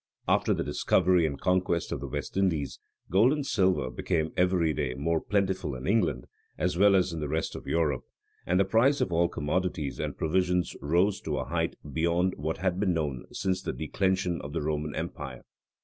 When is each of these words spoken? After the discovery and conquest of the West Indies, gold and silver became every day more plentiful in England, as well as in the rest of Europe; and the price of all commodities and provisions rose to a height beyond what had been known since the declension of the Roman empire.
After 0.27 0.51
the 0.55 0.63
discovery 0.63 1.27
and 1.27 1.39
conquest 1.39 1.91
of 1.91 1.99
the 1.99 2.07
West 2.07 2.35
Indies, 2.35 2.79
gold 3.11 3.31
and 3.33 3.45
silver 3.45 3.91
became 3.91 4.33
every 4.35 4.73
day 4.73 4.95
more 4.95 5.21
plentiful 5.21 5.75
in 5.75 5.85
England, 5.85 6.25
as 6.57 6.75
well 6.75 6.95
as 6.95 7.13
in 7.13 7.19
the 7.19 7.27
rest 7.27 7.55
of 7.55 7.67
Europe; 7.67 8.01
and 8.47 8.59
the 8.59 8.65
price 8.65 8.99
of 8.99 9.13
all 9.13 9.29
commodities 9.29 9.99
and 9.99 10.17
provisions 10.17 10.75
rose 10.81 11.21
to 11.21 11.37
a 11.37 11.45
height 11.45 11.75
beyond 11.93 12.33
what 12.35 12.57
had 12.57 12.79
been 12.79 12.95
known 12.95 13.25
since 13.31 13.61
the 13.61 13.73
declension 13.73 14.41
of 14.41 14.53
the 14.53 14.63
Roman 14.63 14.95
empire. 14.95 15.43